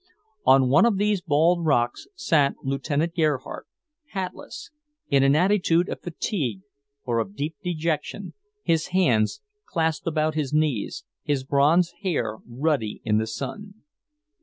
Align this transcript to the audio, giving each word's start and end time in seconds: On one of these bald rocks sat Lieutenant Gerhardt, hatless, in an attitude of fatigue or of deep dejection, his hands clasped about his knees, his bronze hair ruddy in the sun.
On 0.47 0.67
one 0.67 0.87
of 0.87 0.97
these 0.97 1.21
bald 1.21 1.63
rocks 1.63 2.07
sat 2.15 2.55
Lieutenant 2.63 3.13
Gerhardt, 3.13 3.67
hatless, 4.13 4.71
in 5.09 5.21
an 5.21 5.35
attitude 5.35 5.87
of 5.89 6.01
fatigue 6.01 6.61
or 7.05 7.19
of 7.19 7.35
deep 7.35 7.55
dejection, 7.63 8.33
his 8.63 8.87
hands 8.87 9.41
clasped 9.67 10.07
about 10.07 10.33
his 10.33 10.53
knees, 10.53 11.05
his 11.21 11.43
bronze 11.43 11.91
hair 12.01 12.37
ruddy 12.47 13.03
in 13.05 13.19
the 13.19 13.27
sun. 13.27 13.83